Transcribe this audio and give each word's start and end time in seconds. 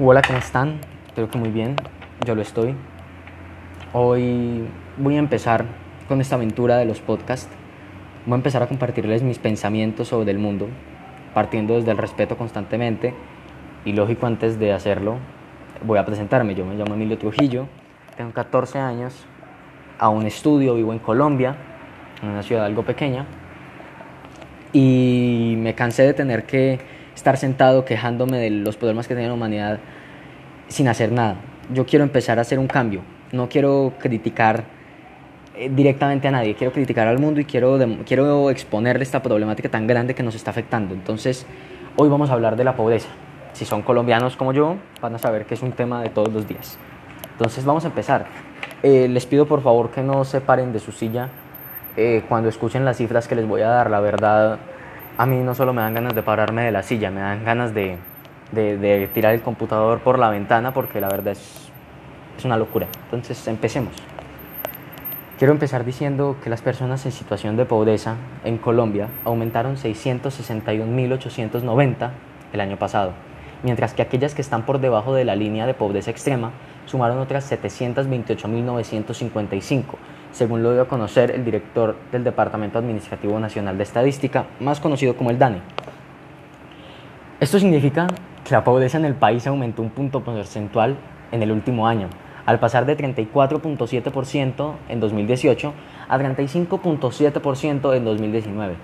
Hola, 0.00 0.22
¿cómo 0.24 0.38
están? 0.38 0.78
Espero 1.08 1.28
que 1.28 1.38
muy 1.38 1.48
bien. 1.48 1.74
Yo 2.24 2.36
lo 2.36 2.42
estoy. 2.42 2.72
Hoy 3.92 4.64
voy 4.96 5.16
a 5.16 5.18
empezar 5.18 5.64
con 6.06 6.20
esta 6.20 6.36
aventura 6.36 6.76
de 6.76 6.84
los 6.84 7.00
podcasts. 7.00 7.48
Voy 8.24 8.34
a 8.34 8.36
empezar 8.36 8.62
a 8.62 8.68
compartirles 8.68 9.24
mis 9.24 9.40
pensamientos 9.40 10.06
sobre 10.06 10.30
el 10.30 10.38
mundo, 10.38 10.68
partiendo 11.34 11.74
desde 11.74 11.90
el 11.90 11.98
respeto 11.98 12.36
constantemente. 12.36 13.12
Y 13.84 13.92
lógico, 13.92 14.28
antes 14.28 14.60
de 14.60 14.72
hacerlo, 14.72 15.16
voy 15.84 15.98
a 15.98 16.06
presentarme. 16.06 16.54
Yo 16.54 16.64
me 16.64 16.76
llamo 16.76 16.94
Emilio 16.94 17.18
Trujillo, 17.18 17.66
tengo 18.16 18.30
14 18.30 18.78
años, 18.78 19.26
aún 19.98 20.26
estudio, 20.26 20.76
vivo 20.76 20.92
en 20.92 21.00
Colombia, 21.00 21.56
en 22.22 22.28
una 22.28 22.44
ciudad 22.44 22.66
algo 22.66 22.84
pequeña. 22.84 23.26
Y 24.72 25.56
me 25.58 25.74
cansé 25.74 26.04
de 26.04 26.14
tener 26.14 26.44
que 26.44 26.97
estar 27.18 27.36
sentado 27.36 27.84
quejándome 27.84 28.38
de 28.38 28.48
los 28.48 28.76
problemas 28.76 29.08
que 29.08 29.14
tiene 29.14 29.26
la 29.26 29.34
humanidad 29.34 29.80
sin 30.68 30.86
hacer 30.86 31.10
nada. 31.10 31.34
Yo 31.74 31.84
quiero 31.84 32.04
empezar 32.04 32.38
a 32.38 32.42
hacer 32.42 32.60
un 32.60 32.68
cambio. 32.68 33.02
No 33.32 33.48
quiero 33.48 33.92
criticar 33.98 34.62
eh, 35.56 35.68
directamente 35.68 36.28
a 36.28 36.30
nadie, 36.30 36.54
quiero 36.54 36.72
criticar 36.72 37.08
al 37.08 37.18
mundo 37.18 37.40
y 37.40 37.44
quiero, 37.44 37.76
quiero 38.06 38.50
exponerle 38.50 39.02
esta 39.02 39.20
problemática 39.20 39.68
tan 39.68 39.88
grande 39.88 40.14
que 40.14 40.22
nos 40.22 40.36
está 40.36 40.52
afectando. 40.52 40.94
Entonces, 40.94 41.44
hoy 41.96 42.08
vamos 42.08 42.30
a 42.30 42.34
hablar 42.34 42.54
de 42.54 42.62
la 42.62 42.76
pobreza. 42.76 43.08
Si 43.52 43.64
son 43.64 43.82
colombianos 43.82 44.36
como 44.36 44.52
yo, 44.52 44.76
van 45.00 45.16
a 45.16 45.18
saber 45.18 45.44
que 45.44 45.54
es 45.54 45.62
un 45.62 45.72
tema 45.72 46.02
de 46.02 46.10
todos 46.10 46.32
los 46.32 46.46
días. 46.46 46.78
Entonces, 47.32 47.64
vamos 47.64 47.84
a 47.84 47.88
empezar. 47.88 48.26
Eh, 48.84 49.08
les 49.08 49.26
pido 49.26 49.44
por 49.46 49.60
favor 49.60 49.90
que 49.90 50.02
no 50.02 50.24
se 50.24 50.40
paren 50.40 50.72
de 50.72 50.78
su 50.78 50.92
silla 50.92 51.30
eh, 51.96 52.22
cuando 52.28 52.48
escuchen 52.48 52.84
las 52.84 52.96
cifras 52.96 53.26
que 53.26 53.34
les 53.34 53.46
voy 53.48 53.62
a 53.62 53.68
dar. 53.68 53.90
La 53.90 53.98
verdad, 53.98 54.60
a 55.18 55.26
mí 55.26 55.36
no 55.38 55.54
solo 55.54 55.74
me 55.74 55.82
dan 55.82 55.92
ganas 55.94 56.14
de 56.14 56.22
pararme 56.22 56.62
de 56.62 56.70
la 56.70 56.84
silla, 56.84 57.10
me 57.10 57.20
dan 57.20 57.44
ganas 57.44 57.74
de, 57.74 57.96
de, 58.52 59.10
tirar 59.12 59.34
el 59.34 59.42
computador 59.42 59.98
por 59.98 60.16
la 60.16 60.30
ventana 60.30 60.72
porque 60.72 61.00
la 61.00 61.08
verdad 61.08 61.32
es, 61.32 61.68
es 62.38 62.44
una 62.44 62.56
locura. 62.56 62.86
Entonces, 63.06 63.48
empecemos. 63.48 63.94
Quiero 65.36 65.52
empezar 65.52 65.84
diciendo 65.84 66.36
que 66.42 66.50
las 66.50 66.62
personas 66.62 67.04
en 67.04 67.10
situación 67.10 67.56
de 67.56 67.64
pobreza 67.64 68.14
en 68.44 68.58
Colombia 68.58 69.08
aumentaron 69.24 69.76
661.890 69.76 72.10
el 72.52 72.60
año 72.60 72.76
pasado, 72.76 73.10
mientras 73.64 73.94
que 73.94 74.02
aquellas 74.02 74.36
que 74.36 74.42
están 74.42 74.66
por 74.66 74.78
debajo 74.78 75.14
de 75.14 75.24
la 75.24 75.34
línea 75.34 75.66
de 75.66 75.74
pobreza 75.74 76.12
extrema 76.12 76.52
sumaron 76.86 77.18
otras 77.18 77.50
728.955 77.50 79.96
según 80.32 80.62
lo 80.62 80.72
dio 80.72 80.82
a 80.82 80.88
conocer 80.88 81.30
el 81.30 81.44
director 81.44 81.96
del 82.12 82.24
Departamento 82.24 82.78
Administrativo 82.78 83.38
Nacional 83.40 83.76
de 83.76 83.84
Estadística, 83.84 84.46
más 84.60 84.80
conocido 84.80 85.16
como 85.16 85.30
el 85.30 85.38
DANE. 85.38 85.60
Esto 87.40 87.58
significa 87.58 88.06
que 88.44 88.54
la 88.54 88.64
pobreza 88.64 88.98
en 88.98 89.04
el 89.04 89.14
país 89.14 89.46
aumentó 89.46 89.82
un 89.82 89.90
punto 89.90 90.24
porcentual 90.24 90.96
en 91.32 91.42
el 91.42 91.52
último 91.52 91.86
año, 91.86 92.08
al 92.46 92.58
pasar 92.58 92.86
de 92.86 92.96
34.7% 92.96 94.72
en 94.88 95.00
2018 95.00 95.74
a 96.08 96.18
35.7% 96.18 97.94
en 97.94 98.04
2019, 98.04 98.74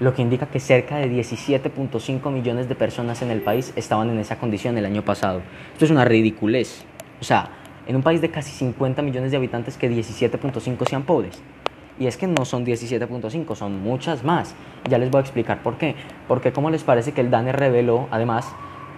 lo 0.00 0.14
que 0.14 0.22
indica 0.22 0.46
que 0.46 0.60
cerca 0.60 0.98
de 0.98 1.10
17.5 1.10 2.30
millones 2.30 2.68
de 2.68 2.74
personas 2.74 3.22
en 3.22 3.30
el 3.30 3.40
país 3.40 3.72
estaban 3.74 4.10
en 4.10 4.18
esa 4.18 4.38
condición 4.38 4.76
el 4.76 4.84
año 4.84 5.02
pasado. 5.02 5.40
Esto 5.72 5.86
es 5.86 5.90
una 5.90 6.04
ridiculez. 6.04 6.84
O 7.20 7.24
sea, 7.24 7.48
en 7.86 7.96
un 7.96 8.02
país 8.02 8.20
de 8.20 8.30
casi 8.30 8.50
50 8.50 9.02
millones 9.02 9.30
de 9.30 9.36
habitantes 9.36 9.76
que 9.76 9.90
17.5 9.90 10.88
sean 10.88 11.04
pobres. 11.04 11.40
Y 11.98 12.06
es 12.06 12.16
que 12.16 12.26
no 12.26 12.44
son 12.44 12.66
17.5, 12.66 13.54
son 13.54 13.82
muchas 13.82 14.22
más. 14.22 14.54
Ya 14.88 14.98
les 14.98 15.10
voy 15.10 15.18
a 15.18 15.22
explicar 15.22 15.62
por 15.62 15.78
qué. 15.78 15.94
Porque 16.28 16.52
como 16.52 16.70
les 16.70 16.84
parece 16.84 17.12
que 17.12 17.22
el 17.22 17.30
DANE 17.30 17.52
reveló, 17.52 18.06
además, 18.10 18.46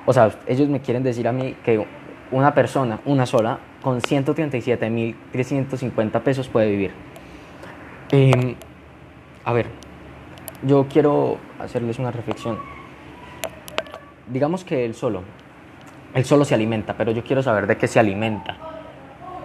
O 0.05 0.13
sea, 0.13 0.31
ellos 0.47 0.69
me 0.69 0.81
quieren 0.81 1.03
decir 1.03 1.27
a 1.27 1.33
mí 1.33 1.57
que 1.65 1.87
una 2.31 2.53
persona, 2.53 3.01
una 3.07 3.25
sola, 3.25 3.61
con 3.83 4.03
137.350 4.03 6.21
pesos 6.21 6.49
puede 6.49 6.71
vivir. 6.71 6.93
Em, 8.11 8.57
a 9.45 9.55
ver, 9.55 9.69
yo 10.63 10.87
quiero 10.89 11.39
hacerles 11.59 11.99
una 11.99 12.11
reflexión. 12.11 12.59
Digamos 14.29 14.65
que 14.65 14.85
él 14.85 14.95
solo, 14.95 15.23
él 16.13 16.27
solo 16.27 16.45
se 16.45 16.55
alimenta, 16.55 16.93
pero 16.95 17.11
yo 17.11 17.25
quiero 17.25 17.43
saber 17.43 17.67
de 17.67 17.79
qué 17.79 17.89
se 17.89 17.99
alimenta. 17.99 18.59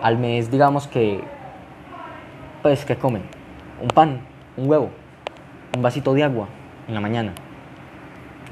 Al 0.01 0.17
mes, 0.17 0.51
digamos 0.51 0.85
que, 0.87 1.23
pues, 2.61 2.83
¿qué 2.83 2.97
comen? 2.97 3.23
Un 3.81 3.87
pan, 3.89 4.21
un 4.57 4.69
huevo, 4.69 4.89
un 5.75 5.81
vasito 5.81 6.13
de 6.13 6.23
agua 6.23 6.47
en 6.87 6.93
la 6.93 7.01
mañana. 7.01 7.33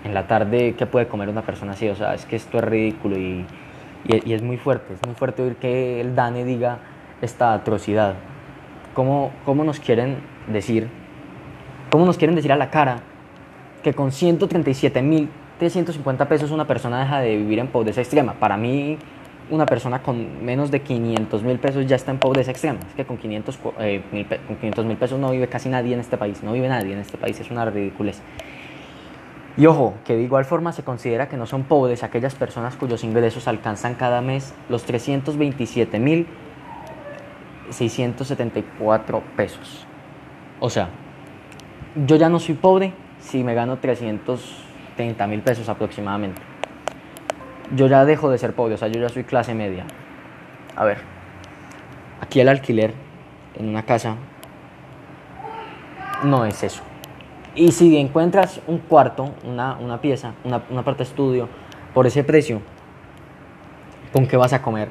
En 0.04 0.14
la 0.14 0.28
tarde, 0.28 0.76
¿qué 0.78 0.86
puede 0.86 1.08
comer 1.08 1.30
una 1.30 1.44
persona 1.44 1.72
así? 1.72 1.88
O 1.88 1.96
sea, 1.96 2.14
es 2.14 2.26
que 2.26 2.36
esto 2.36 2.58
es 2.58 2.64
ridículo 2.64 3.18
y, 3.18 3.46
y, 4.06 4.34
es 4.34 4.42
muy 4.42 4.58
fuerte. 4.58 4.94
Es 4.94 5.00
muy 5.06 5.16
fuerte 5.16 5.44
oír 5.44 5.56
que 5.56 6.02
el 6.02 6.14
DANE 6.16 6.44
diga 6.44 6.80
esta 7.22 7.54
atrocidad. 7.54 8.16
¿Cómo, 8.94 9.32
¿Cómo 9.46 9.64
nos 9.64 9.80
quieren 9.80 10.18
decir? 10.48 10.90
¿Cómo 11.90 12.06
nos 12.06 12.18
quieren 12.18 12.36
decir 12.36 12.52
a 12.52 12.58
la 12.58 12.70
cara 12.70 12.98
que 13.82 13.94
con 13.94 14.12
137.350 14.12 16.28
pesos 16.28 16.52
una 16.52 16.68
persona 16.68 17.00
deja 17.00 17.22
de 17.22 17.38
vivir 17.38 17.60
en 17.60 17.68
pobreza 17.68 18.02
extrema? 18.02 18.34
Para 18.34 18.58
mí, 18.58 18.98
una 19.50 19.66
persona 19.66 20.02
con 20.02 20.44
menos 20.46 20.72
de 20.72 20.82
500 20.82 21.44
mil 21.44 21.60
pesos 21.60 21.86
ya 21.86 21.96
está 21.96 22.12
en 22.12 22.20
pobreza 22.20 22.52
extrema. 22.52 22.80
Es 22.88 22.96
que 22.96 23.06
con 23.06 23.18
500 23.18 23.60
eh, 23.80 24.02
mil 24.12 24.98
pesos 24.98 25.20
no 25.20 25.32
vive 25.32 25.48
casi 25.48 25.70
nadie 25.70 25.94
en 25.94 26.00
este 26.00 26.18
país. 26.18 26.44
No 26.44 26.54
vive 26.54 26.70
nadie 26.70 26.94
en 26.94 27.00
este 27.00 27.18
país. 27.18 27.40
Es 27.40 27.52
una 27.52 27.66
ridiculez. 27.66 28.22
Y 29.56 29.66
ojo, 29.68 29.94
que 30.06 30.16
de 30.16 30.24
igual 30.24 30.46
forma 30.46 30.72
se 30.72 30.84
considera 30.84 31.30
que 31.30 31.38
no 31.38 31.46
son 31.46 31.64
pobres 31.64 32.04
aquellas 32.04 32.34
personas 32.34 32.76
cuyos 32.76 33.04
ingresos 33.04 33.48
alcanzan 33.48 33.96
cada 33.96 34.22
mes 34.22 34.54
los 34.70 34.84
327 34.84 36.00
mil 36.00 36.26
674 37.70 39.24
pesos. 39.36 39.86
O 40.60 40.70
sea, 40.70 40.90
yo 42.08 42.16
ya 42.16 42.30
no 42.30 42.40
soy 42.40 42.56
pobre 42.56 42.94
si 43.20 43.44
me 43.44 43.54
gano 43.54 43.78
330 43.78 45.28
mil 45.28 45.42
pesos 45.42 45.70
aproximadamente 45.70 46.53
yo 47.76 47.88
ya 47.88 48.06
dejo 48.06 48.30
de 48.30 48.38
ser 48.38 48.54
pobre, 48.54 48.76
o 48.76 48.78
sea, 48.78 48.88
yo 48.88 49.00
ya 49.00 49.10
soy 49.10 49.24
clase 49.24 49.54
media. 49.54 49.86
A 50.76 50.86
ver, 50.86 50.98
aquí 52.22 52.40
el 52.40 52.50
alquiler 52.50 52.94
en 53.56 53.70
una 53.70 53.84
casa 53.84 54.16
no 56.24 56.46
es 56.46 56.64
eso. 56.64 56.84
Y 57.56 57.72
si 57.72 57.98
encuentras 57.98 58.62
un 58.68 58.80
cuarto, 58.80 59.36
una, 59.44 59.78
una 59.78 60.02
pieza, 60.02 60.34
una, 60.44 60.64
una, 60.70 60.84
parte 60.84 61.04
estudio, 61.04 61.48
por 61.94 62.08
ese 62.08 62.24
precio, 62.24 62.62
¿con 64.12 64.26
qué 64.26 64.38
vas 64.38 64.54
a 64.54 64.62
comer? 64.62 64.90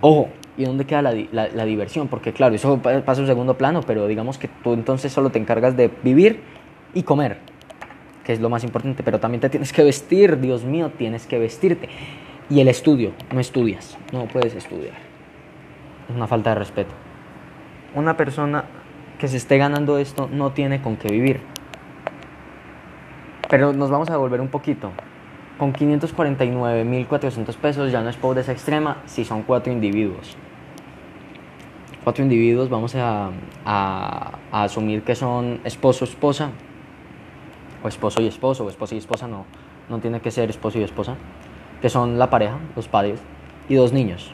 Ojo, 0.00 0.28
¿y 0.56 0.64
dónde 0.64 0.84
queda 0.84 1.02
la, 1.02 1.12
la, 1.32 1.48
la 1.48 1.64
diversión? 1.64 2.06
Porque 2.06 2.32
claro, 2.32 2.54
eso 2.54 2.78
pasa 2.78 3.20
a 3.20 3.22
un 3.22 3.26
segundo 3.26 3.58
plano, 3.58 3.80
pero 3.84 4.06
digamos 4.06 4.38
que 4.38 4.46
tú 4.46 4.72
entonces 4.72 5.12
solo 5.12 5.30
te 5.30 5.40
encargas 5.40 5.76
de 5.76 5.90
vivir 6.04 6.42
y 6.94 7.02
comer 7.02 7.38
que 8.28 8.34
es 8.34 8.40
lo 8.40 8.50
más 8.50 8.62
importante, 8.62 9.02
pero 9.02 9.20
también 9.20 9.40
te 9.40 9.48
tienes 9.48 9.72
que 9.72 9.82
vestir, 9.82 10.38
Dios 10.38 10.62
mío, 10.62 10.92
tienes 10.98 11.26
que 11.26 11.38
vestirte. 11.38 11.88
Y 12.50 12.60
el 12.60 12.68
estudio, 12.68 13.12
no 13.32 13.40
estudias, 13.40 13.96
no 14.12 14.26
puedes 14.26 14.54
estudiar. 14.54 14.96
Es 16.10 16.14
una 16.14 16.26
falta 16.26 16.50
de 16.50 16.56
respeto. 16.56 16.90
Una 17.94 18.18
persona 18.18 18.66
que 19.18 19.28
se 19.28 19.38
esté 19.38 19.56
ganando 19.56 19.96
esto 19.96 20.28
no 20.30 20.52
tiene 20.52 20.82
con 20.82 20.98
qué 20.98 21.08
vivir. 21.08 21.40
Pero 23.48 23.72
nos 23.72 23.90
vamos 23.90 24.10
a 24.10 24.12
devolver 24.12 24.42
un 24.42 24.48
poquito. 24.48 24.90
Con 25.56 25.72
549.400 25.72 27.56
pesos 27.56 27.90
ya 27.90 28.02
no 28.02 28.10
es 28.10 28.18
pobreza 28.18 28.52
extrema 28.52 28.98
si 29.06 29.24
son 29.24 29.42
cuatro 29.42 29.72
individuos. 29.72 30.36
Cuatro 32.04 32.22
individuos, 32.22 32.68
vamos 32.68 32.94
a, 32.94 33.30
a, 33.64 34.32
asumir 34.52 35.00
que 35.00 35.14
son 35.14 35.62
esposo, 35.64 36.04
esposa, 36.04 36.50
o 37.82 37.88
esposo 37.88 38.20
y 38.20 38.26
esposo, 38.26 38.64
o 38.64 38.70
esposa 38.70 38.94
y 38.94 38.98
esposa, 38.98 39.28
no, 39.28 39.44
no 39.88 39.98
tiene 39.98 40.20
que 40.20 40.30
ser 40.30 40.50
esposo 40.50 40.78
y 40.78 40.82
esposa, 40.82 41.16
que 41.80 41.88
son 41.88 42.18
la 42.18 42.30
pareja, 42.30 42.58
los 42.76 42.88
padres, 42.88 43.20
y 43.68 43.74
dos 43.74 43.92
niños. 43.92 44.32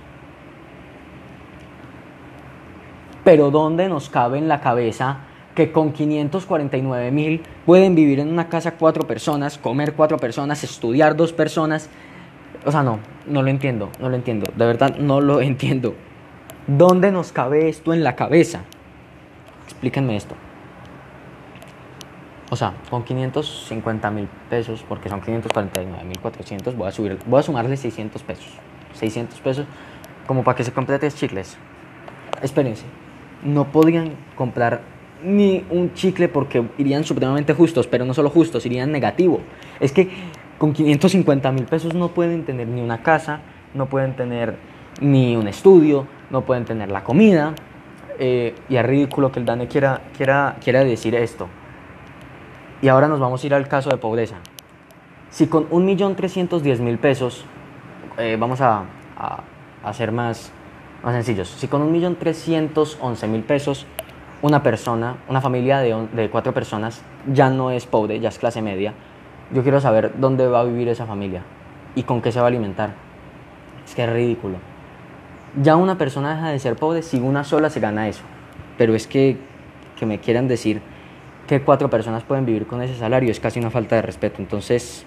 Pero 3.25 3.51
¿dónde 3.51 3.89
nos 3.89 4.11
cabe 4.11 4.39
en 4.39 4.49
la 4.49 4.61
cabeza 4.61 5.19
que 5.55 5.73
con 5.73 5.93
549 5.93 7.11
mil 7.11 7.43
pueden 7.65 7.95
vivir 7.95 8.21
en 8.21 8.29
una 8.29 8.49
casa 8.49 8.73
cuatro 8.73 9.07
personas, 9.07 9.57
comer 9.57 9.95
cuatro 9.95 10.19
personas, 10.19 10.63
estudiar 10.63 11.17
dos 11.17 11.33
personas? 11.33 11.89
O 12.67 12.71
sea, 12.71 12.83
no, 12.83 12.99
no 13.27 13.43
lo 13.43 13.49
entiendo, 13.49 13.91
no 14.01 14.09
lo 14.09 14.17
entiendo, 14.17 14.53
de 14.55 14.67
verdad 14.67 14.97
no 14.97 15.21
lo 15.21 15.41
entiendo. 15.43 15.95
¿Dónde 16.67 17.13
nos 17.13 17.33
cabe 17.33 17.69
esto 17.69 17.93
en 17.93 18.05
la 18.05 18.17
cabeza? 18.17 18.61
Explíquenme 19.65 20.17
esto. 20.17 20.35
O 22.55 22.57
sea, 22.57 22.73
con 22.89 23.03
550 23.03 24.11
mil 24.13 24.29
pesos, 24.49 24.85
porque 24.89 25.09
son 25.09 25.21
549 25.21 26.05
mil 26.05 26.21
400, 26.21 26.77
voy 26.77 26.87
a, 26.87 26.93
subir, 26.93 27.19
voy 27.27 27.41
a 27.41 27.43
sumarle 27.43 27.77
600 27.77 28.23
pesos. 28.23 28.47
600 28.93 29.41
pesos 29.41 29.67
como 30.29 30.45
para 30.45 30.57
que 30.57 30.63
se 30.63 30.71
compre 30.73 30.97
tres 31.01 31.17
chicles. 31.17 31.59
Espérense, 32.43 32.85
no 33.43 33.73
podían 33.73 34.13
comprar 34.37 34.83
ni 35.25 35.67
un 35.69 35.95
chicle 35.95 36.29
porque 36.29 36.65
irían 36.79 37.03
supremamente 37.03 37.55
justos, 37.55 37.89
pero 37.89 38.05
no 38.05 38.15
solo 38.15 38.31
justos, 38.31 38.65
irían 38.67 38.93
negativo. 38.93 39.41
Es 39.81 39.91
que 39.91 40.11
con 40.57 40.73
550 40.73 41.51
mil 41.51 41.65
pesos 41.65 41.93
no 41.93 42.11
pueden 42.11 42.45
tener 42.45 42.69
ni 42.69 42.81
una 42.81 43.03
casa, 43.03 43.41
no 43.75 43.87
pueden 43.87 44.15
tener 44.15 44.55
ni 45.01 45.35
un 45.35 45.49
estudio, 45.49 46.07
no 46.31 46.43
pueden 46.43 46.65
tener 46.65 46.89
la 46.89 47.03
comida. 47.03 47.53
Eh, 48.21 48.55
y 48.69 48.77
es 48.77 48.87
ridículo 48.87 49.33
que 49.33 49.41
el 49.41 49.45
DANE 49.45 49.67
quiera, 49.67 50.03
quiera, 50.17 50.57
quiera 50.63 50.85
decir 50.85 51.17
esto. 51.17 51.49
Y 52.85 52.89
ahora 52.89 53.09
nos 53.09 53.19
vamos 53.19 53.43
a 53.43 53.47
ir 53.47 53.55
al 53.55 53.67
caso 53.67 53.89
de 53.89 53.97
pobreza. 53.97 54.37
Si 55.31 55.47
con 55.47 55.71
1.310.000 55.71 56.99
pesos, 56.99 57.47
eh, 58.19 58.37
vamos 58.39 58.61
a, 58.61 58.83
a, 59.83 59.93
ser 59.95 60.13
más, 60.13 60.53
más 61.03 61.15
sencillos, 61.15 61.49
si 61.49 61.67
con 61.67 61.91
1.311.000 61.95 63.43
pesos 63.45 63.87
una 64.43 64.63
persona, 64.63 65.17
una 65.31 65.41
familia 65.41 65.79
de, 65.79 66.09
de 66.13 66.29
cuatro 66.29 66.53
personas 66.53 67.01
ya 67.33 67.49
no 67.49 67.71
es 67.71 67.87
pobre, 67.87 68.21
ya 68.21 68.29
es 68.29 68.39
clase 68.39 68.61
media, 68.61 68.93
yo 69.51 69.63
quiero 69.63 69.81
saber 69.81 70.13
dónde 70.19 70.47
va 70.47 70.61
a 70.61 70.65
vivir 70.65 70.89
esa 70.89 71.07
familia 71.07 71.41
y 71.95 72.03
con 72.03 72.21
qué 72.21 72.33
se 72.33 72.41
va 72.41 72.45
a 72.45 72.49
alimentar. 72.49 72.91
Es 73.87 73.95
que 73.95 74.05
es 74.05 74.13
ridículo. 74.13 74.59
Ya 75.63 75.77
una 75.77 75.97
persona 75.97 76.35
deja 76.35 76.51
de 76.51 76.59
ser 76.59 76.77
pobre 76.77 77.01
si 77.01 77.19
una 77.19 77.45
sola 77.45 77.71
se 77.71 77.81
gana 77.81 78.09
eso. 78.09 78.25
Pero 78.77 78.95
es 78.95 79.07
que, 79.07 79.39
que 79.99 80.05
me 80.05 80.19
quieran 80.19 80.49
decir 80.49 80.83
que 81.47 81.61
cuatro 81.61 81.91
personas 81.91 82.23
pueden 82.23 82.47
vivir 82.47 82.67
con 82.67 82.83
ese 82.83 82.97
salario 82.97 83.31
es 83.31 83.41
casi 83.41 83.61
una 83.61 83.71
falta 83.71 83.97
de 83.97 84.03
respeto. 84.03 84.37
Entonces, 84.41 85.05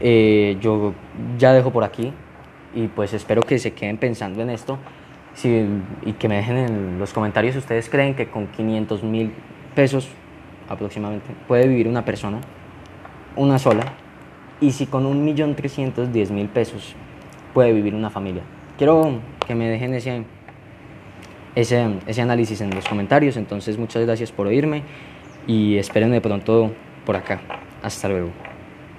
eh, 0.00 0.56
yo 0.60 0.94
ya 1.38 1.52
dejo 1.52 1.72
por 1.72 1.84
aquí 1.84 2.12
y 2.74 2.86
pues 2.88 3.12
espero 3.14 3.42
que 3.42 3.58
se 3.58 3.72
queden 3.72 3.96
pensando 3.96 4.42
en 4.42 4.50
esto 4.50 4.78
y 6.04 6.12
que 6.14 6.28
me 6.28 6.36
dejen 6.36 6.56
en 6.56 6.98
los 6.98 7.12
comentarios 7.12 7.52
si 7.52 7.60
ustedes 7.60 7.88
creen 7.88 8.14
que 8.14 8.28
con 8.28 8.48
500 8.48 9.04
mil 9.04 9.32
pesos 9.74 10.08
aproximadamente 10.68 11.28
puede 11.46 11.68
vivir 11.68 11.88
una 11.88 12.04
persona, 12.04 12.40
una 13.36 13.58
sola, 13.58 13.84
y 14.60 14.72
si 14.72 14.86
con 14.86 15.04
1.310.000 15.04 16.48
pesos 16.48 16.94
puede 17.54 17.72
vivir 17.72 17.94
una 17.94 18.10
familia. 18.10 18.42
Quiero 18.76 19.20
que 19.46 19.54
me 19.54 19.68
dejen 19.68 19.94
ese, 19.94 20.24
ese 21.54 22.22
análisis 22.22 22.60
en 22.60 22.74
los 22.74 22.86
comentarios, 22.88 23.36
entonces 23.36 23.78
muchas 23.78 24.04
gracias 24.04 24.32
por 24.32 24.48
oírme 24.48 24.82
y 25.48 25.78
esperen 25.78 26.12
de 26.12 26.20
pronto 26.20 26.70
por 27.04 27.16
acá. 27.16 27.40
Hasta 27.82 28.08
luego. 28.08 28.47